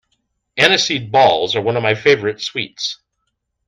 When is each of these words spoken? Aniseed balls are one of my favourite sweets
Aniseed 0.57 1.11
balls 1.11 1.55
are 1.55 1.61
one 1.61 1.77
of 1.77 1.83
my 1.83 1.93
favourite 1.93 2.41
sweets 2.41 2.99